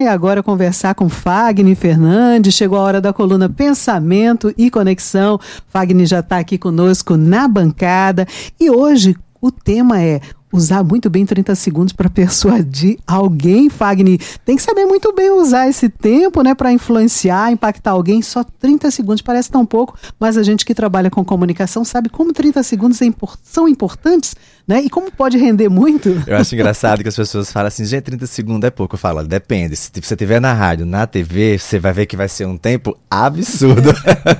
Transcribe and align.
E 0.00 0.06
agora 0.06 0.44
conversar 0.44 0.94
com 0.94 1.08
Fagner 1.08 1.74
Fernandes. 1.74 2.54
Chegou 2.54 2.78
a 2.78 2.82
hora 2.82 3.00
da 3.00 3.12
coluna 3.12 3.48
Pensamento 3.48 4.54
e 4.56 4.70
Conexão. 4.70 5.40
Fagner 5.66 6.06
já 6.06 6.20
está 6.20 6.38
aqui 6.38 6.56
conosco 6.56 7.16
na 7.16 7.48
bancada. 7.48 8.24
E 8.60 8.70
hoje 8.70 9.16
o 9.40 9.50
tema 9.50 10.00
é 10.00 10.20
usar 10.52 10.84
muito 10.84 11.10
bem 11.10 11.26
30 11.26 11.52
segundos 11.56 11.92
para 11.92 12.08
persuadir 12.08 12.96
alguém, 13.04 13.68
Fagner. 13.68 14.20
Tem 14.44 14.54
que 14.54 14.62
saber 14.62 14.86
muito 14.86 15.12
bem 15.12 15.32
usar 15.32 15.68
esse 15.68 15.88
tempo, 15.88 16.42
né, 16.42 16.54
para 16.54 16.72
influenciar, 16.72 17.50
impactar 17.50 17.90
alguém. 17.90 18.22
Só 18.22 18.44
30 18.44 18.92
segundos 18.92 19.20
parece 19.20 19.50
tão 19.50 19.66
pouco, 19.66 19.98
mas 20.18 20.36
a 20.36 20.44
gente 20.44 20.64
que 20.64 20.76
trabalha 20.76 21.10
com 21.10 21.24
comunicação 21.24 21.84
sabe 21.84 22.08
como 22.08 22.32
30 22.32 22.62
segundos 22.62 23.02
é 23.02 23.08
são 23.42 23.68
importantes, 23.68 24.36
né? 24.68 24.82
E 24.82 24.90
como 24.90 25.10
pode 25.10 25.38
render 25.38 25.70
muito. 25.70 26.22
Eu 26.26 26.36
acho 26.36 26.54
engraçado 26.54 27.02
que 27.02 27.08
as 27.08 27.16
pessoas 27.16 27.50
falam 27.50 27.68
assim, 27.68 27.86
gente, 27.86 28.02
30 28.02 28.26
segundos 28.26 28.68
é 28.68 28.70
pouco. 28.70 28.96
Eu 28.96 28.98
falo, 28.98 29.24
depende. 29.24 29.74
Se 29.74 29.90
você 29.90 30.12
estiver 30.12 30.38
na 30.42 30.52
rádio, 30.52 30.84
na 30.84 31.06
TV, 31.06 31.58
você 31.58 31.78
vai 31.78 31.94
ver 31.94 32.04
que 32.04 32.14
vai 32.14 32.28
ser 32.28 32.46
um 32.46 32.58
tempo 32.58 32.94
absurdo. 33.10 33.90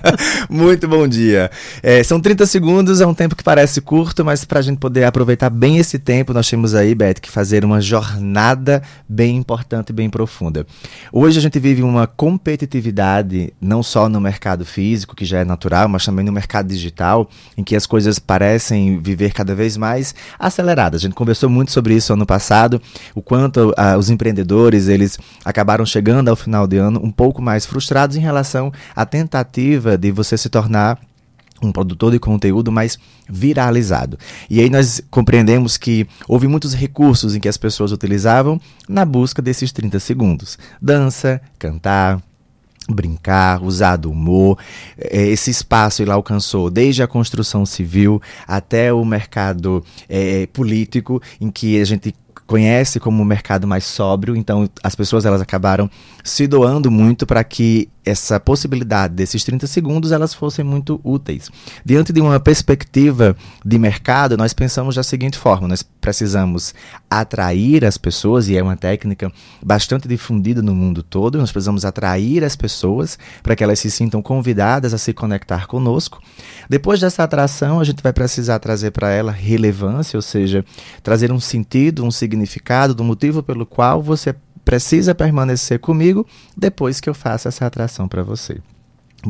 muito 0.51 0.87
bom 0.87 1.09
dia. 1.09 1.51
É, 1.83 2.03
são 2.03 2.21
30 2.21 2.45
segundos, 2.45 3.01
é 3.01 3.07
um 3.07 3.15
tempo 3.15 3.35
que 3.35 3.43
parece 3.43 3.81
curto, 3.81 4.23
mas 4.23 4.45
para 4.45 4.59
a 4.59 4.63
gente 4.63 4.77
poder 4.77 5.05
aproveitar 5.05 5.49
bem 5.49 5.79
esse 5.79 5.99
tempo, 5.99 6.35
nós 6.35 6.49
temos 6.49 6.75
aí, 6.75 6.95
Beth, 6.95 7.15
que 7.15 7.31
fazer 7.31 7.65
uma 7.65 7.81
jornada 7.81 8.83
bem 9.09 9.37
importante 9.37 9.95
bem 9.95 10.11
profunda. 10.11 10.67
Hoje 11.11 11.39
a 11.39 11.43
gente 11.43 11.59
vive 11.59 11.83
uma 11.83 12.07
competitividade, 12.07 13.55
não 13.59 13.83
só 13.83 14.11
no 14.11 14.21
mercado 14.21 14.67
físico, 14.67 15.17
que 15.17 15.25
já 15.25 15.39
é 15.39 15.45
natural, 15.45 15.89
mas 15.89 16.05
também 16.05 16.25
no 16.25 16.33
mercado 16.33 16.69
digital, 16.69 17.31
em 17.57 17.65
que 17.65 17.75
as 17.75 17.87
coisas 17.87 18.19
parecem 18.19 18.99
viver 18.99 19.33
cada 19.33 19.55
vez 19.55 19.79
mais 19.79 20.15
aceleradas. 20.39 21.01
A 21.01 21.03
gente 21.03 21.15
conversou 21.15 21.49
muito 21.49 21.73
sobre 21.73 21.95
isso 21.95 22.13
ano 22.13 22.27
passado, 22.27 22.81
o 23.15 23.23
quanto 23.23 23.71
uh, 23.71 23.99
os 23.99 24.11
empreendedores, 24.11 24.89
eles 24.89 25.19
acabaram 25.45 25.85
chegando 25.85 26.29
ao 26.29 26.37
final 26.37 26.67
de 26.67 26.77
ano 26.77 27.01
um 27.03 27.11
pouco 27.11 27.41
mais 27.43 27.67
frustrados 27.67 28.17
em 28.17 28.21
relação 28.21 28.73
à 28.95 29.05
tentativa 29.05 29.97
de 29.97 30.11
você 30.11 30.37
se 30.37 30.49
tornar 30.49 30.99
um 31.63 31.73
produtor 31.73 32.13
de 32.13 32.19
conteúdo 32.19 32.71
mais 32.71 32.99
viralizado. 33.29 34.19
E 34.49 34.61
aí 34.61 34.71
nós 34.71 35.03
compreendemos 35.11 35.77
que 35.77 36.07
houve 36.27 36.47
muitos 36.47 36.75
recursos 36.75 37.35
em 37.35 37.41
que 37.41 37.49
as 37.49 37.57
pessoas 37.57 37.93
utilizavam 37.93 38.61
na 38.89 39.05
busca 39.05 39.43
desses 39.43 39.73
30 39.73 39.99
segundos. 39.99 40.59
Dança, 40.81 41.41
cantar, 41.59 42.21
brincar, 42.89 43.63
usar 43.63 43.97
do 43.97 44.11
humor. 44.11 44.59
É, 44.99 45.27
esse 45.27 45.51
espaço 45.51 46.03
ele 46.03 46.11
alcançou 46.11 46.71
desde 46.71 47.03
a 47.03 47.07
construção 47.07 47.67
civil 47.67 48.21
até 48.47 48.93
o 48.93 49.05
mercado 49.05 49.85
é, 50.09 50.47
político, 50.47 51.21
em 51.41 51.51
que 51.51 51.81
a 51.81 51.85
gente 51.85 52.15
conhece 52.47 52.99
como 53.01 53.23
um 53.23 53.25
mercado 53.25 53.67
mais 53.67 53.85
sóbrio, 53.85 54.37
então 54.37 54.69
as 54.83 54.95
pessoas 54.95 55.25
elas 55.25 55.41
acabaram 55.41 55.91
se 56.25 56.47
doando 56.47 56.91
muito 56.91 57.27
para 57.27 57.43
que 57.45 57.89
essa 58.09 58.41
possibilidade 58.41 59.15
desses 59.15 59.45
30 59.45 59.67
segundos 59.67 60.13
elas 60.13 60.33
fossem 60.33 60.65
muito 60.65 61.01
úteis. 61.05 61.51
Diante 61.85 62.13
de 62.13 62.21
uma 62.21 62.41
perspectiva 62.41 63.37
de 63.65 63.79
mercado, 63.79 64.37
nós 64.37 64.53
pensamos 64.53 64.95
da 64.95 65.03
seguinte 65.03 65.37
forma: 65.37 65.69
nós 65.69 65.83
precisamos 65.83 66.75
atrair 67.11 67.85
as 67.85 67.99
pessoas, 67.99 68.49
e 68.49 68.57
é 68.57 68.63
uma 68.63 68.77
técnica 68.77 69.31
bastante 69.63 70.09
difundida 70.09 70.63
no 70.63 70.75
mundo 70.75 71.03
todo, 71.03 71.39
nós 71.39 71.53
precisamos 71.53 71.85
atrair 71.85 72.45
as 72.45 72.57
pessoas 72.57 73.19
para 73.43 73.55
que 73.55 73.63
elas 73.63 73.79
se 73.79 73.91
sintam 73.91 74.23
convidadas 74.23 74.95
a 74.95 74.99
se 74.99 75.13
conectar 75.13 75.67
conosco. 75.67 76.21
Depois 76.69 77.01
dessa 77.01 77.25
atração, 77.25 77.81
a 77.81 77.85
gente 77.85 78.03
vai 78.03 78.13
precisar 78.13 78.59
trazer 78.59 78.91
para 78.91 79.11
ela 79.11 79.33
relevância, 79.33 80.17
ou 80.17 80.23
seja, 80.23 80.65
trazer 81.03 81.33
um 81.33 81.41
sentido, 81.41 82.05
um 82.05 82.11
do 82.95 83.05
motivo 83.05 83.43
pelo 83.43 83.67
qual 83.67 84.03
você 84.03 84.35
precisa 84.65 85.15
permanecer 85.15 85.79
comigo 85.79 86.27
depois 86.57 87.01
que 87.01 87.09
eu 87.09 87.15
faça 87.15 87.49
essa 87.49 87.67
atração 87.67 88.07
para 88.07 88.23
você. 88.23 88.61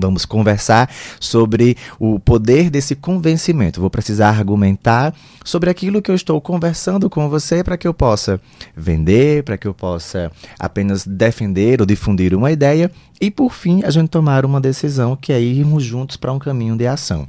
Vamos 0.01 0.25
conversar 0.25 0.91
sobre 1.21 1.77
o 1.99 2.19
poder 2.19 2.71
desse 2.71 2.95
convencimento. 2.95 3.81
Vou 3.81 3.91
precisar 3.91 4.31
argumentar 4.31 5.15
sobre 5.45 5.71
aquilo 5.71 6.03
que 6.03 6.11
eu 6.11 6.15
estou 6.15 6.41
conversando 6.41 7.09
com 7.09 7.29
você 7.29 7.65
para 7.65 7.77
que 7.77 7.87
eu 7.87 7.95
possa 7.95 8.41
vender, 8.77 9.43
para 9.43 9.57
que 9.57 9.67
eu 9.67 9.75
possa 9.75 10.31
apenas 10.59 11.07
defender 11.07 11.81
ou 11.81 11.87
difundir 11.87 12.35
uma 12.35 12.51
ideia 12.53 12.91
e 13.21 13.31
por 13.33 13.53
fim, 13.53 13.83
a 13.83 13.91
gente 13.91 14.09
tomar 14.09 14.45
uma 14.45 14.61
decisão 14.61 15.17
que 15.17 15.33
é 15.33 15.41
irmos 15.41 15.83
juntos 15.83 16.17
para 16.17 16.33
um 16.33 16.39
caminho 16.39 16.77
de 16.77 16.87
ação. 16.87 17.27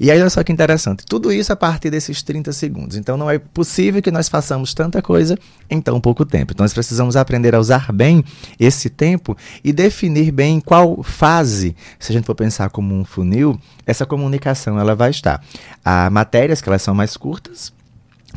E 0.00 0.10
aí, 0.10 0.20
olha 0.20 0.30
só 0.30 0.42
que 0.42 0.52
interessante, 0.52 1.04
tudo 1.06 1.32
isso 1.32 1.52
a 1.52 1.56
partir 1.56 1.90
desses 1.90 2.22
30 2.22 2.52
segundos. 2.52 2.96
Então, 2.96 3.16
não 3.16 3.30
é 3.30 3.38
possível 3.38 4.02
que 4.02 4.10
nós 4.10 4.28
façamos 4.28 4.74
tanta 4.74 5.00
coisa 5.00 5.38
em 5.70 5.80
tão 5.80 6.00
pouco 6.00 6.24
tempo. 6.24 6.52
Então, 6.52 6.64
nós 6.64 6.74
precisamos 6.74 7.14
aprender 7.14 7.54
a 7.54 7.60
usar 7.60 7.92
bem 7.92 8.24
esse 8.58 8.90
tempo 8.90 9.36
e 9.62 9.72
definir 9.72 10.32
bem 10.32 10.56
em 10.56 10.60
qual 10.60 11.04
fase, 11.04 11.76
se 12.08 12.12
a 12.12 12.14
gente 12.14 12.24
for 12.24 12.34
pensar 12.34 12.70
como 12.70 12.94
um 12.94 13.04
funil, 13.04 13.60
essa 13.86 14.06
comunicação 14.06 14.80
ela 14.80 14.94
vai 14.94 15.10
estar. 15.10 15.44
Há 15.84 16.08
matérias 16.08 16.62
que 16.62 16.68
elas 16.68 16.80
são 16.80 16.94
mais 16.94 17.18
curtas, 17.18 17.70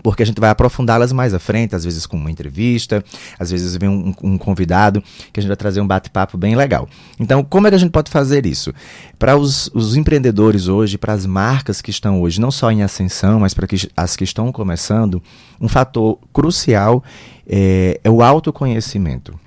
porque 0.04 0.22
a 0.22 0.26
gente 0.26 0.42
vai 0.42 0.50
aprofundá-las 0.50 1.14
mais 1.14 1.34
à 1.34 1.40
frente, 1.40 1.74
às 1.74 1.86
vezes 1.86 2.06
com 2.06 2.18
uma 2.18 2.30
entrevista, 2.30 3.02
às 3.40 3.50
vezes 3.50 3.78
vem 3.78 3.88
um, 3.88 4.14
um 4.22 4.38
convidado 4.38 5.02
que 5.32 5.40
a 5.40 5.42
gente 5.42 5.48
vai 5.48 5.56
trazer 5.56 5.80
um 5.80 5.88
bate-papo 5.88 6.38
bem 6.38 6.54
legal. 6.54 6.90
Então, 7.18 7.46
como 7.46 7.66
é 7.66 7.70
que 7.70 7.76
a 7.76 7.80
gente 7.80 7.92
pode 7.92 8.12
fazer 8.12 8.46
isso? 8.46 8.74
Para 9.18 9.38
os, 9.38 9.72
os 9.74 9.96
empreendedores 9.96 10.68
hoje, 10.68 10.98
para 10.98 11.14
as 11.14 11.26
marcas 11.26 11.82
que 11.82 11.92
estão 11.92 12.22
hoje, 12.22 12.42
não 12.42 12.52
só 12.52 12.70
em 12.74 12.84
ascensão, 12.84 13.40
mas 13.40 13.54
para 13.54 13.68
as 13.96 14.18
que 14.18 14.26
estão 14.26 14.52
começando, 14.52 15.24
um 15.62 15.70
fator 15.70 16.20
crucial 16.34 17.02
é, 17.48 18.02
é 18.04 18.10
o 18.10 18.22
autoconhecimento 18.22 19.40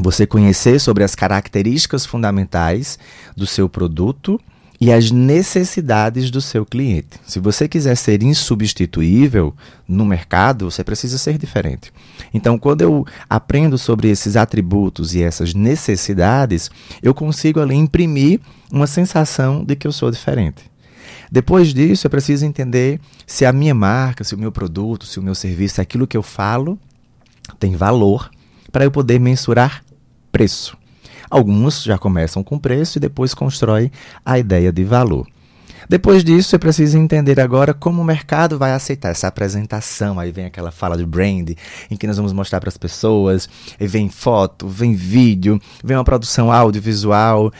você 0.00 0.26
conhecer 0.26 0.78
sobre 0.80 1.04
as 1.04 1.14
características 1.14 2.06
fundamentais 2.06 2.98
do 3.36 3.46
seu 3.46 3.68
produto 3.68 4.40
e 4.80 4.92
as 4.92 5.10
necessidades 5.10 6.30
do 6.30 6.40
seu 6.40 6.64
cliente. 6.64 7.18
Se 7.26 7.40
você 7.40 7.66
quiser 7.66 7.96
ser 7.96 8.22
insubstituível 8.22 9.52
no 9.88 10.04
mercado, 10.04 10.70
você 10.70 10.84
precisa 10.84 11.18
ser 11.18 11.36
diferente. 11.36 11.92
Então, 12.32 12.56
quando 12.56 12.82
eu 12.82 13.04
aprendo 13.28 13.76
sobre 13.76 14.08
esses 14.08 14.36
atributos 14.36 15.14
e 15.14 15.22
essas 15.22 15.52
necessidades, 15.52 16.70
eu 17.02 17.12
consigo 17.12 17.60
ali 17.60 17.74
imprimir 17.74 18.40
uma 18.70 18.86
sensação 18.86 19.64
de 19.64 19.74
que 19.74 19.86
eu 19.86 19.92
sou 19.92 20.10
diferente. 20.10 20.70
Depois 21.30 21.74
disso, 21.74 22.06
eu 22.06 22.10
preciso 22.10 22.46
entender 22.46 23.00
se 23.26 23.44
a 23.44 23.52
minha 23.52 23.74
marca, 23.74 24.22
se 24.22 24.34
o 24.34 24.38
meu 24.38 24.52
produto, 24.52 25.06
se 25.06 25.18
o 25.18 25.22
meu 25.22 25.34
serviço, 25.34 25.80
aquilo 25.80 26.06
que 26.06 26.16
eu 26.16 26.22
falo 26.22 26.78
tem 27.58 27.74
valor 27.74 28.30
para 28.70 28.84
eu 28.84 28.90
poder 28.90 29.18
mensurar 29.18 29.82
preço. 30.30 30.76
Alguns 31.30 31.82
já 31.82 31.98
começam 31.98 32.42
com 32.42 32.58
preço 32.58 32.98
e 32.98 33.00
depois 33.00 33.34
constroem 33.34 33.90
a 34.24 34.38
ideia 34.38 34.72
de 34.72 34.84
valor. 34.84 35.26
Depois 35.88 36.22
disso, 36.22 36.54
é 36.54 36.58
preciso 36.58 36.98
entender 36.98 37.40
agora 37.40 37.72
como 37.72 38.02
o 38.02 38.04
mercado 38.04 38.58
vai 38.58 38.72
aceitar 38.72 39.08
essa 39.08 39.26
apresentação. 39.26 40.20
Aí 40.20 40.30
vem 40.30 40.44
aquela 40.44 40.70
fala 40.70 40.98
de 40.98 41.06
brand, 41.06 41.52
em 41.90 41.96
que 41.96 42.06
nós 42.06 42.16
vamos 42.18 42.32
mostrar 42.32 42.60
para 42.60 42.68
as 42.68 42.76
pessoas, 42.76 43.48
e 43.80 43.86
vem 43.86 44.10
foto, 44.10 44.68
vem 44.68 44.94
vídeo, 44.94 45.58
vem 45.82 45.96
uma 45.96 46.04
produção 46.04 46.52
audiovisual, 46.52 47.50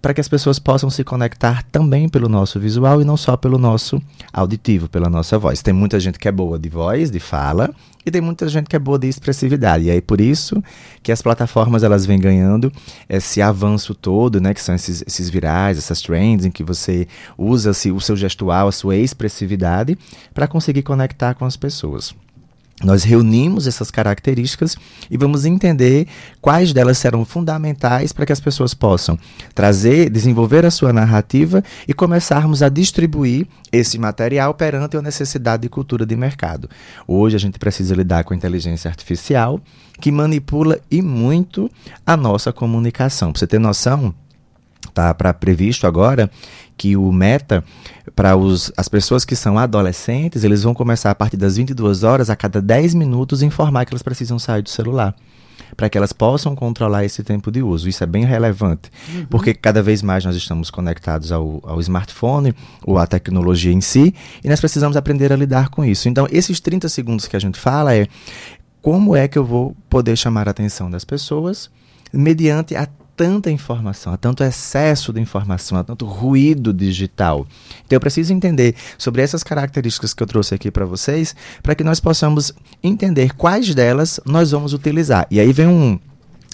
para 0.00 0.14
que 0.14 0.20
as 0.20 0.28
pessoas 0.28 0.58
possam 0.58 0.88
se 0.88 1.04
conectar 1.04 1.62
também 1.70 2.08
pelo 2.08 2.28
nosso 2.28 2.58
visual 2.58 3.02
e 3.02 3.04
não 3.04 3.16
só 3.16 3.36
pelo 3.36 3.58
nosso 3.58 4.00
auditivo, 4.32 4.88
pela 4.88 5.10
nossa 5.10 5.38
voz. 5.38 5.62
Tem 5.62 5.74
muita 5.74 6.00
gente 6.00 6.18
que 6.18 6.28
é 6.28 6.32
boa 6.32 6.58
de 6.58 6.68
voz, 6.68 7.10
de 7.10 7.20
fala, 7.20 7.70
e 8.04 8.10
tem 8.10 8.20
muita 8.20 8.48
gente 8.48 8.66
que 8.66 8.76
é 8.76 8.78
boa 8.78 8.98
de 8.98 9.08
expressividade. 9.08 9.84
E 9.84 9.90
aí 9.90 10.00
por 10.00 10.20
isso 10.20 10.62
que 11.02 11.12
as 11.12 11.20
plataformas 11.20 11.82
elas 11.82 12.06
vêm 12.06 12.18
ganhando 12.18 12.72
esse 13.08 13.42
avanço 13.42 13.94
todo, 13.94 14.40
né, 14.40 14.54
que 14.54 14.62
são 14.62 14.74
esses, 14.74 15.02
esses 15.06 15.28
virais, 15.28 15.76
essas 15.76 16.00
trends 16.00 16.46
em 16.46 16.50
que 16.50 16.64
você 16.64 17.06
usa 17.36 17.70
o 17.70 18.00
seu 18.00 18.16
gestual, 18.16 18.68
a 18.68 18.72
sua 18.72 18.96
expressividade 18.96 19.98
para 20.32 20.48
conseguir 20.48 20.82
conectar 20.82 21.34
com 21.34 21.44
as 21.44 21.56
pessoas. 21.56 22.14
Nós 22.82 23.04
reunimos 23.04 23.66
essas 23.66 23.90
características 23.90 24.76
e 25.10 25.16
vamos 25.16 25.44
entender 25.44 26.08
quais 26.40 26.72
delas 26.72 26.96
serão 26.96 27.24
fundamentais 27.24 28.10
para 28.12 28.24
que 28.24 28.32
as 28.32 28.40
pessoas 28.40 28.72
possam 28.72 29.18
trazer, 29.54 30.08
desenvolver 30.08 30.64
a 30.64 30.70
sua 30.70 30.92
narrativa 30.92 31.62
e 31.86 31.92
começarmos 31.92 32.62
a 32.62 32.70
distribuir 32.70 33.46
esse 33.70 33.98
material 33.98 34.54
perante 34.54 34.96
a 34.96 35.02
necessidade 35.02 35.62
de 35.62 35.68
cultura 35.68 36.06
de 36.06 36.16
mercado. 36.16 36.70
Hoje 37.06 37.36
a 37.36 37.40
gente 37.40 37.58
precisa 37.58 37.94
lidar 37.94 38.24
com 38.24 38.32
a 38.32 38.36
inteligência 38.36 38.88
artificial 38.88 39.60
que 40.00 40.10
manipula 40.10 40.78
e 40.90 41.02
muito 41.02 41.70
a 42.06 42.16
nossa 42.16 42.52
comunicação. 42.52 43.32
Para 43.32 43.40
você 43.40 43.46
ter 43.46 43.60
noção, 43.60 44.14
tá 44.94 45.12
para 45.12 45.34
previsto 45.34 45.86
agora 45.86 46.30
que 46.76 46.96
o 46.96 47.12
Meta 47.12 47.62
para 48.14 48.32
as 48.76 48.88
pessoas 48.88 49.24
que 49.24 49.36
são 49.36 49.58
adolescentes, 49.58 50.44
eles 50.44 50.62
vão 50.62 50.74
começar 50.74 51.10
a 51.10 51.14
partir 51.14 51.36
das 51.36 51.56
22 51.56 52.02
horas, 52.02 52.30
a 52.30 52.36
cada 52.36 52.60
10 52.60 52.94
minutos, 52.94 53.42
informar 53.42 53.84
que 53.84 53.92
elas 53.92 54.02
precisam 54.02 54.38
sair 54.38 54.62
do 54.62 54.70
celular. 54.70 55.14
Para 55.76 55.88
que 55.88 55.96
elas 55.96 56.12
possam 56.12 56.56
controlar 56.56 57.04
esse 57.04 57.22
tempo 57.22 57.50
de 57.50 57.62
uso. 57.62 57.88
Isso 57.88 58.02
é 58.02 58.06
bem 58.06 58.24
relevante, 58.24 58.90
uhum. 59.14 59.26
porque 59.26 59.54
cada 59.54 59.82
vez 59.82 60.02
mais 60.02 60.24
nós 60.24 60.34
estamos 60.34 60.68
conectados 60.68 61.30
ao, 61.30 61.60
ao 61.62 61.80
smartphone 61.80 62.54
ou 62.84 62.98
à 62.98 63.06
tecnologia 63.06 63.72
em 63.72 63.80
si, 63.80 64.14
e 64.42 64.48
nós 64.48 64.58
precisamos 64.58 64.96
aprender 64.96 65.32
a 65.32 65.36
lidar 65.36 65.68
com 65.68 65.84
isso. 65.84 66.08
Então, 66.08 66.26
esses 66.30 66.58
30 66.58 66.88
segundos 66.88 67.28
que 67.28 67.36
a 67.36 67.40
gente 67.40 67.58
fala 67.58 67.94
é 67.94 68.08
como 68.82 69.14
é 69.14 69.28
que 69.28 69.38
eu 69.38 69.44
vou 69.44 69.76
poder 69.88 70.16
chamar 70.16 70.48
a 70.48 70.50
atenção 70.50 70.90
das 70.90 71.04
pessoas 71.04 71.70
mediante 72.12 72.74
a 72.74 72.88
tanta 73.16 73.50
informação, 73.50 74.12
há 74.12 74.16
tanto 74.16 74.42
excesso 74.42 75.12
de 75.12 75.20
informação, 75.20 75.78
há 75.78 75.84
tanto 75.84 76.06
ruído 76.06 76.72
digital. 76.72 77.46
Então 77.84 77.96
eu 77.96 78.00
preciso 78.00 78.32
entender 78.32 78.74
sobre 78.98 79.22
essas 79.22 79.42
características 79.42 80.14
que 80.14 80.22
eu 80.22 80.26
trouxe 80.26 80.54
aqui 80.54 80.70
para 80.70 80.84
vocês, 80.84 81.34
para 81.62 81.74
que 81.74 81.84
nós 81.84 82.00
possamos 82.00 82.52
entender 82.82 83.34
quais 83.34 83.74
delas 83.74 84.20
nós 84.24 84.50
vamos 84.50 84.72
utilizar. 84.72 85.26
E 85.30 85.38
aí 85.40 85.52
vem 85.52 85.66
um, 85.66 85.98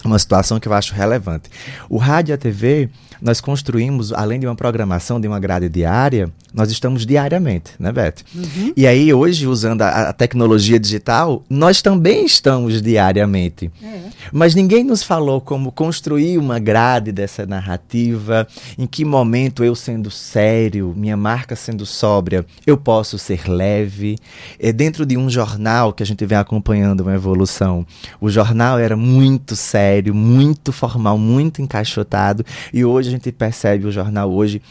uma 0.06 0.18
situação 0.18 0.58
que 0.60 0.68
eu 0.68 0.72
acho 0.72 0.94
relevante. 0.94 1.50
O 1.88 1.96
rádio 1.96 2.32
e 2.32 2.34
a 2.34 2.38
TV, 2.38 2.88
nós 3.20 3.40
construímos, 3.40 4.12
além 4.12 4.40
de 4.40 4.46
uma 4.46 4.54
programação, 4.54 5.20
de 5.20 5.26
uma 5.28 5.40
grade 5.40 5.68
diária, 5.68 6.30
nós 6.52 6.70
estamos 6.70 7.04
diariamente, 7.04 7.72
né, 7.78 7.92
Beth? 7.92 8.24
Uhum. 8.34 8.72
E 8.76 8.86
aí, 8.86 9.12
hoje, 9.12 9.46
usando 9.46 9.82
a, 9.82 10.08
a, 10.08 10.12
tecnologia 10.12 10.80
digital, 10.80 11.44
nós 11.50 11.82
também 11.82 12.24
estamos 12.24 12.80
diariamente. 12.80 13.70
É. 13.82 14.06
Mas 14.32 14.54
ninguém 14.54 14.82
nos 14.82 15.02
falou 15.02 15.40
como 15.40 15.70
construir 15.70 16.38
uma 16.38 16.58
grade 16.58 17.12
dessa 17.12 17.44
narrativa, 17.44 18.46
em 18.78 18.86
que 18.86 19.04
momento 19.04 19.62
eu 19.62 19.74
sendo 19.74 20.10
sério, 20.10 20.94
minha 20.96 21.16
marca 21.16 21.54
sendo 21.54 21.84
sóbria, 21.84 22.44
eu 22.66 22.76
posso 22.76 23.18
ser 23.18 23.48
leve. 23.48 24.16
É 24.58 24.72
dentro 24.72 25.04
de 25.04 25.16
um 25.16 25.28
jornal 25.28 25.92
que 25.92 26.02
a 26.02 26.06
gente 26.06 26.24
vem 26.24 26.38
acompanhando 26.38 27.00
uma 27.00 27.14
evolução. 27.14 27.86
O 28.20 28.30
jornal 28.30 28.78
era 28.78 28.96
muito 28.96 29.54
sério, 29.54 29.95
muito 30.12 30.72
formal, 30.72 31.18
muito 31.18 31.62
encaixotado, 31.62 32.44
e 32.72 32.84
hoje 32.84 33.08
a 33.08 33.12
gente 33.12 33.30
percebe 33.32 33.86
o 33.86 33.92
jornal 33.92 34.30
hoje 34.32 34.62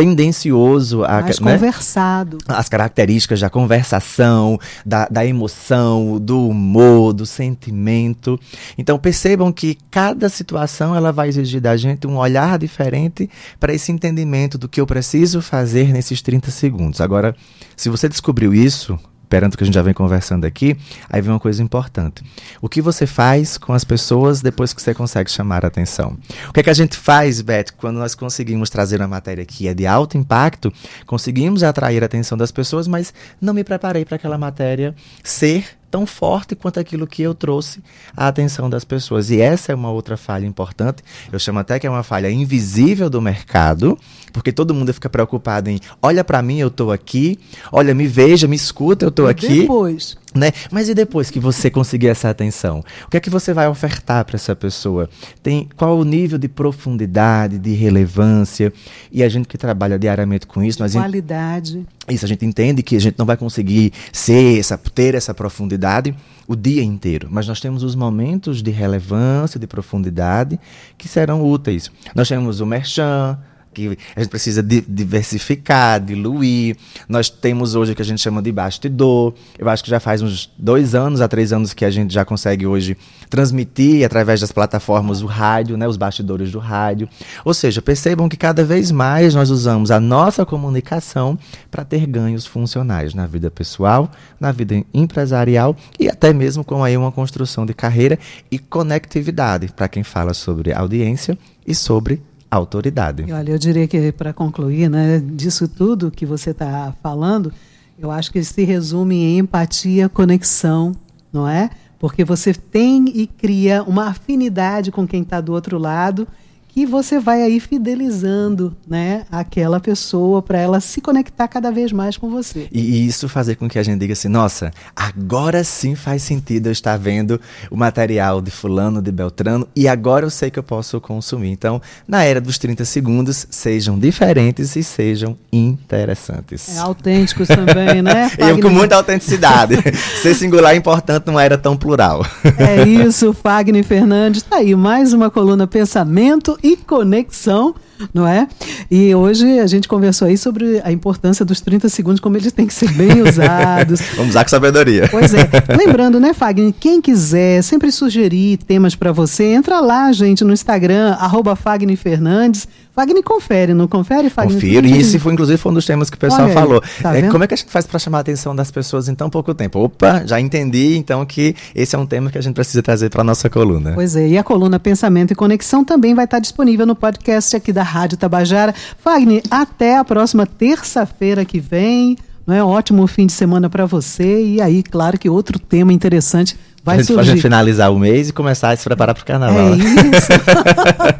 tendencioso 0.00 1.04
a 1.04 1.20
mais 1.20 1.38
né? 1.40 1.52
conversado. 1.52 2.38
As 2.48 2.70
características 2.70 3.40
da 3.40 3.50
conversação 3.50 4.58
da, 4.84 5.06
da 5.10 5.26
emoção 5.26 6.18
do 6.18 6.48
humor 6.48 7.12
do 7.12 7.26
sentimento. 7.26 8.40
Então 8.78 8.98
percebam 8.98 9.52
que 9.52 9.76
cada 9.90 10.30
situação 10.30 10.96
ela 10.96 11.12
vai 11.12 11.28
exigir 11.28 11.60
da 11.60 11.76
gente 11.76 12.06
um 12.06 12.16
olhar 12.16 12.58
diferente 12.58 13.28
para 13.58 13.74
esse 13.74 13.92
entendimento 13.92 14.56
do 14.56 14.70
que 14.70 14.80
eu 14.80 14.86
preciso 14.86 15.42
fazer 15.42 15.92
nesses 15.92 16.22
30 16.22 16.50
segundos. 16.50 17.00
Agora 17.02 17.36
se 17.76 17.90
você 17.90 18.08
descobriu 18.08 18.54
isso 18.54 18.98
perante 19.30 19.54
o 19.54 19.56
que 19.56 19.62
a 19.62 19.66
gente 19.66 19.74
já 19.74 19.82
vem 19.82 19.94
conversando 19.94 20.44
aqui, 20.44 20.76
aí 21.08 21.22
vem 21.22 21.32
uma 21.32 21.38
coisa 21.38 21.62
importante. 21.62 22.22
O 22.60 22.68
que 22.68 22.82
você 22.82 23.06
faz 23.06 23.56
com 23.56 23.72
as 23.72 23.84
pessoas 23.84 24.42
depois 24.42 24.74
que 24.74 24.82
você 24.82 24.92
consegue 24.92 25.30
chamar 25.30 25.64
a 25.64 25.68
atenção? 25.68 26.18
O 26.48 26.52
que 26.52 26.60
é 26.60 26.62
que 26.64 26.68
a 26.68 26.74
gente 26.74 26.96
faz, 26.96 27.40
Beth, 27.40 27.66
quando 27.78 27.98
nós 27.98 28.16
conseguimos 28.16 28.68
trazer 28.68 29.00
uma 29.00 29.06
matéria 29.06 29.46
que 29.46 29.68
é 29.68 29.72
de 29.72 29.86
alto 29.86 30.18
impacto, 30.18 30.72
conseguimos 31.06 31.62
atrair 31.62 32.02
a 32.02 32.06
atenção 32.06 32.36
das 32.36 32.50
pessoas, 32.50 32.88
mas 32.88 33.14
não 33.40 33.54
me 33.54 33.62
preparei 33.62 34.04
para 34.04 34.16
aquela 34.16 34.36
matéria 34.36 34.94
ser 35.22 35.79
tão 35.90 36.06
forte 36.06 36.54
quanto 36.54 36.78
aquilo 36.78 37.06
que 37.06 37.22
eu 37.22 37.34
trouxe 37.34 37.82
à 38.16 38.28
atenção 38.28 38.70
das 38.70 38.84
pessoas. 38.84 39.30
E 39.30 39.40
essa 39.40 39.72
é 39.72 39.74
uma 39.74 39.90
outra 39.90 40.16
falha 40.16 40.46
importante. 40.46 41.02
Eu 41.32 41.38
chamo 41.38 41.58
até 41.58 41.78
que 41.78 41.86
é 41.86 41.90
uma 41.90 42.02
falha 42.02 42.30
invisível 42.30 43.10
do 43.10 43.20
mercado, 43.20 43.98
porque 44.32 44.52
todo 44.52 44.74
mundo 44.74 44.94
fica 44.94 45.08
preocupado 45.08 45.68
em, 45.68 45.80
olha 46.00 46.22
para 46.22 46.40
mim, 46.40 46.58
eu 46.58 46.68
estou 46.68 46.92
aqui, 46.92 47.38
olha, 47.72 47.94
me 47.94 48.06
veja, 48.06 48.46
me 48.46 48.56
escuta, 48.56 49.04
eu 49.04 49.10
estou 49.10 49.26
aqui. 49.26 49.62
Depois. 49.62 50.16
Né? 50.34 50.52
Mas 50.70 50.88
e 50.88 50.94
depois 50.94 51.28
que 51.28 51.40
você 51.40 51.68
conseguir 51.68 52.06
essa 52.06 52.30
atenção? 52.30 52.84
O 53.04 53.10
que 53.10 53.16
é 53.16 53.20
que 53.20 53.28
você 53.28 53.52
vai 53.52 53.66
ofertar 53.66 54.24
para 54.24 54.36
essa 54.36 54.54
pessoa? 54.54 55.10
Tem 55.42 55.68
qual 55.76 55.98
o 55.98 56.04
nível 56.04 56.38
de 56.38 56.48
profundidade, 56.48 57.58
de 57.58 57.72
relevância? 57.74 58.72
E 59.10 59.24
a 59.24 59.28
gente 59.28 59.48
que 59.48 59.58
trabalha 59.58 59.98
diariamente 59.98 60.46
com 60.46 60.62
isso, 60.62 60.80
nós 60.80 60.92
qualidade. 60.92 61.84
Isso 62.08 62.24
a 62.24 62.28
gente 62.28 62.46
entende 62.46 62.82
que 62.82 62.96
a 62.96 63.00
gente 63.00 63.18
não 63.18 63.26
vai 63.26 63.36
conseguir 63.36 63.92
ser 64.12 64.58
essa, 64.58 64.78
ter 64.78 65.14
essa 65.14 65.34
profundidade 65.34 66.14
o 66.46 66.56
dia 66.56 66.82
inteiro, 66.82 67.28
mas 67.30 67.46
nós 67.46 67.60
temos 67.60 67.82
os 67.82 67.94
momentos 67.94 68.62
de 68.62 68.70
relevância, 68.70 69.58
de 69.58 69.66
profundidade 69.66 70.58
que 70.98 71.06
serão 71.06 71.44
úteis. 71.44 71.90
Nós 72.14 72.28
temos 72.28 72.60
o 72.60 72.66
merchan, 72.66 73.38
que 73.72 73.96
a 74.16 74.20
gente 74.20 74.30
precisa 74.30 74.62
diversificar, 74.62 76.00
diluir. 76.00 76.76
Nós 77.08 77.30
temos 77.30 77.74
hoje 77.74 77.92
o 77.92 77.96
que 77.96 78.02
a 78.02 78.04
gente 78.04 78.20
chama 78.20 78.42
de 78.42 78.50
bastidor. 78.50 79.34
Eu 79.58 79.68
acho 79.68 79.84
que 79.84 79.90
já 79.90 80.00
faz 80.00 80.22
uns 80.22 80.50
dois 80.58 80.94
anos 80.94 81.20
a 81.20 81.28
três 81.28 81.52
anos 81.52 81.72
que 81.72 81.84
a 81.84 81.90
gente 81.90 82.12
já 82.12 82.24
consegue 82.24 82.66
hoje 82.66 82.96
transmitir 83.28 84.04
através 84.04 84.40
das 84.40 84.50
plataformas 84.50 85.22
o 85.22 85.26
rádio, 85.26 85.76
né, 85.76 85.86
os 85.86 85.96
bastidores 85.96 86.50
do 86.50 86.58
rádio. 86.58 87.08
Ou 87.44 87.54
seja, 87.54 87.80
percebam 87.80 88.28
que 88.28 88.36
cada 88.36 88.64
vez 88.64 88.90
mais 88.90 89.34
nós 89.34 89.50
usamos 89.50 89.90
a 89.90 90.00
nossa 90.00 90.44
comunicação 90.44 91.38
para 91.70 91.84
ter 91.84 92.06
ganhos 92.06 92.46
funcionais 92.46 93.14
na 93.14 93.26
vida 93.26 93.50
pessoal, 93.50 94.10
na 94.38 94.50
vida 94.50 94.84
empresarial 94.92 95.76
e 95.98 96.08
até 96.08 96.32
mesmo 96.32 96.64
com 96.64 96.82
aí 96.82 96.96
uma 96.96 97.12
construção 97.12 97.64
de 97.64 97.72
carreira 97.72 98.18
e 98.50 98.58
conectividade 98.58 99.68
para 99.68 99.88
quem 99.88 100.02
fala 100.02 100.34
sobre 100.34 100.72
audiência 100.72 101.38
e 101.66 101.74
sobre 101.74 102.20
autoridade. 102.50 103.24
E 103.26 103.32
olha, 103.32 103.52
eu 103.52 103.58
diria 103.58 103.86
que 103.86 104.12
para 104.12 104.32
concluir, 104.32 104.90
né, 104.90 105.20
disso 105.20 105.68
tudo 105.68 106.10
que 106.10 106.26
você 106.26 106.50
está 106.50 106.92
falando, 107.02 107.52
eu 107.98 108.10
acho 108.10 108.32
que 108.32 108.42
se 108.42 108.64
resume 108.64 109.16
em 109.16 109.38
empatia, 109.38 110.08
conexão, 110.08 110.92
não 111.32 111.46
é? 111.46 111.70
Porque 111.98 112.24
você 112.24 112.52
tem 112.54 113.04
e 113.14 113.26
cria 113.26 113.82
uma 113.82 114.08
afinidade 114.08 114.90
com 114.90 115.06
quem 115.06 115.22
está 115.22 115.40
do 115.40 115.52
outro 115.52 115.78
lado 115.78 116.26
que 116.72 116.86
você 116.86 117.18
vai 117.18 117.42
aí 117.42 117.58
fidelizando, 117.58 118.76
né, 118.86 119.24
aquela 119.30 119.80
pessoa 119.80 120.40
para 120.40 120.58
ela 120.58 120.80
se 120.80 121.00
conectar 121.00 121.48
cada 121.48 121.70
vez 121.70 121.92
mais 121.92 122.16
com 122.16 122.30
você. 122.30 122.68
E, 122.70 123.06
isso 123.06 123.28
fazer 123.28 123.56
com 123.56 123.68
que 123.68 123.78
a 123.78 123.82
gente 123.82 124.00
diga 124.00 124.12
assim, 124.12 124.28
nossa, 124.28 124.70
agora 124.94 125.64
sim 125.64 125.94
faz 125.94 126.22
sentido 126.22 126.66
eu 126.66 126.72
estar 126.72 126.96
vendo 126.96 127.40
o 127.70 127.76
material 127.76 128.40
de 128.40 128.50
fulano, 128.50 129.02
de 129.02 129.10
Beltrano, 129.10 129.66
e 129.74 129.88
agora 129.88 130.24
eu 130.24 130.30
sei 130.30 130.50
que 130.50 130.58
eu 130.58 130.62
posso 130.62 131.00
consumir. 131.00 131.50
Então, 131.50 131.80
na 132.06 132.22
era 132.22 132.40
dos 132.40 132.58
30 132.58 132.84
segundos, 132.84 133.46
sejam 133.50 133.98
diferentes 133.98 134.76
e 134.76 134.82
sejam 134.82 135.36
interessantes. 135.52 136.76
É, 136.76 136.78
autênticos 136.78 137.48
também, 137.48 138.02
né? 138.02 138.30
e 138.38 138.60
com 138.60 138.68
muita 138.68 138.96
autenticidade. 138.96 139.76
Ser 140.22 140.34
singular 140.34 140.74
é 140.74 140.76
importante 140.76 141.26
numa 141.26 141.42
era 141.42 141.58
tão 141.58 141.76
plural. 141.76 142.24
É 142.58 142.86
isso, 142.86 143.32
Fagner 143.32 143.84
Fernandes. 143.84 144.42
Tá 144.42 144.56
aí, 144.56 144.74
mais 144.74 145.12
uma 145.12 145.30
coluna 145.30 145.66
Pensamento 145.66 146.58
e 146.62 146.76
conexão, 146.76 147.74
não 148.12 148.26
é? 148.26 148.48
E 148.90 149.14
hoje 149.14 149.58
a 149.58 149.66
gente 149.66 149.88
conversou 149.88 150.28
aí 150.28 150.36
sobre 150.36 150.80
a 150.84 150.92
importância 150.92 151.44
dos 151.44 151.60
30 151.60 151.88
segundos, 151.88 152.20
como 152.20 152.36
eles 152.36 152.52
têm 152.52 152.66
que 152.66 152.74
ser 152.74 152.90
bem 152.92 153.22
usados. 153.22 154.00
Vamos 154.16 154.30
usar 154.30 154.44
com 154.44 154.50
sabedoria. 154.50 155.08
Pois 155.10 155.32
é. 155.34 155.48
Lembrando, 155.76 156.18
né, 156.18 156.32
Fagner, 156.32 156.72
quem 156.78 157.00
quiser 157.00 157.62
sempre 157.62 157.90
sugerir 157.92 158.58
temas 158.58 158.94
para 158.94 159.12
você, 159.12 159.44
entra 159.44 159.80
lá, 159.80 160.10
gente, 160.12 160.44
no 160.44 160.52
Instagram, 160.52 161.12
arroba 161.18 161.54
Fagner 161.56 161.96
Fernandes. 161.96 162.66
Fagner 162.94 163.22
confere, 163.22 163.72
não 163.72 163.86
confere, 163.86 164.28
Fagner? 164.28 164.54
Confiro, 164.54 164.86
e 164.86 164.98
esse 164.98 165.18
foi, 165.18 165.32
inclusive, 165.32 165.56
foi 165.56 165.70
um 165.70 165.74
dos 165.74 165.86
temas 165.86 166.10
que 166.10 166.16
o 166.16 166.20
pessoal 166.20 166.44
Olha, 166.44 166.52
falou. 166.52 166.82
Tá 167.00 167.16
é, 167.16 167.22
como 167.28 167.44
é 167.44 167.46
que 167.46 167.54
a 167.54 167.56
gente 167.56 167.70
faz 167.70 167.86
para 167.86 167.98
chamar 167.98 168.18
a 168.18 168.20
atenção 168.20 168.54
das 168.54 168.70
pessoas 168.70 169.08
em 169.08 169.14
tão 169.14 169.30
pouco 169.30 169.54
tempo? 169.54 169.78
Opa, 169.78 170.24
já 170.26 170.40
entendi, 170.40 170.96
então, 170.96 171.24
que 171.24 171.54
esse 171.74 171.94
é 171.94 171.98
um 171.98 172.04
tema 172.04 172.30
que 172.30 172.36
a 172.36 172.42
gente 172.42 172.54
precisa 172.54 172.82
trazer 172.82 173.08
para 173.08 173.22
nossa 173.22 173.48
coluna. 173.48 173.92
Pois 173.94 174.16
é, 174.16 174.28
e 174.28 174.36
a 174.36 174.42
coluna 174.42 174.78
Pensamento 174.78 175.30
e 175.32 175.34
Conexão 175.36 175.84
também 175.84 176.14
vai 176.14 176.24
estar 176.24 176.40
disponível 176.40 176.84
no 176.84 176.96
podcast 176.96 177.56
aqui 177.56 177.72
da 177.72 177.82
Rádio 177.90 178.16
Tabajara. 178.16 178.74
Fagner, 178.98 179.42
até 179.50 179.98
a 179.98 180.04
próxima 180.04 180.46
terça-feira 180.46 181.44
que 181.44 181.60
vem. 181.60 182.16
Não 182.46 182.54
é? 182.54 182.64
Ótimo 182.64 183.06
fim 183.06 183.26
de 183.26 183.32
semana 183.32 183.68
para 183.68 183.86
você. 183.86 184.44
E 184.44 184.60
aí, 184.60 184.82
claro 184.82 185.18
que 185.18 185.28
outro 185.28 185.58
tema 185.58 185.92
interessante 185.92 186.56
vai 186.82 186.96
a 186.96 186.98
gente, 186.98 187.06
surgir. 187.08 187.30
A 187.30 187.34
gente 187.34 187.42
finalizar 187.42 187.92
o 187.92 187.98
mês 187.98 188.28
e 188.28 188.32
começar 188.32 188.70
a 188.70 188.76
se 188.76 188.84
preparar 188.84 189.14
para 189.14 189.22
o 189.22 189.26
carnaval. 189.26 189.74
É 189.74 189.76
isso. 189.76 190.28